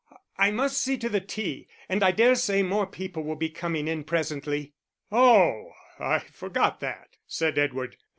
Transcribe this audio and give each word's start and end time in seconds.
I 0.39 0.49
must 0.49 0.81
see 0.81 0.97
to 0.97 1.09
the 1.09 1.21
tea; 1.21 1.67
and 1.87 2.01
I 2.01 2.09
dare 2.09 2.33
say 2.33 2.63
more 2.63 2.87
people 2.87 3.21
will 3.23 3.35
be 3.35 3.51
coming 3.51 3.87
in 3.87 4.03
presently." 4.03 4.73
"Oh, 5.11 5.73
I 5.99 6.17
forgot 6.17 6.79
that," 6.79 7.17
said 7.27 7.55
Edward. 7.59 7.97